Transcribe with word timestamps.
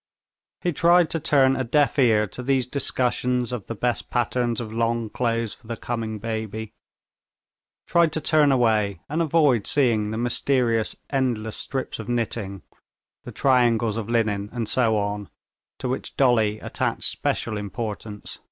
He 0.61 0.73
tried 0.73 1.11
to 1.11 1.19
turn 1.19 1.55
a 1.55 1.63
deaf 1.63 1.99
ear 1.99 2.25
to 2.25 2.41
these 2.41 2.65
discussions 2.65 3.51
of 3.51 3.67
the 3.67 3.75
best 3.75 4.09
patterns 4.09 4.59
of 4.59 4.73
long 4.73 5.11
clothes 5.11 5.53
for 5.53 5.67
the 5.67 5.77
coming 5.77 6.17
baby; 6.17 6.73
tried 7.85 8.11
to 8.13 8.19
turn 8.19 8.51
away 8.51 9.01
and 9.07 9.21
avoid 9.21 9.67
seeing 9.67 10.09
the 10.09 10.17
mysterious, 10.17 10.95
endless 11.11 11.55
strips 11.55 11.99
of 11.99 12.09
knitting, 12.09 12.63
the 13.25 13.31
triangles 13.31 13.95
of 13.97 14.09
linen, 14.09 14.49
and 14.51 14.67
so 14.67 14.97
on, 14.97 15.29
to 15.77 15.87
which 15.87 16.17
Dolly 16.17 16.59
attached 16.61 17.03
special 17.03 17.55
importance. 17.55 18.39